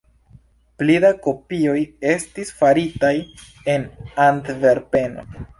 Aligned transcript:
Pli 0.81 0.95
da 1.03 1.11
kopioj 1.27 1.75
estis 2.13 2.51
faritaj 2.63 3.13
en 3.75 3.89
Antverpeno. 4.29 5.29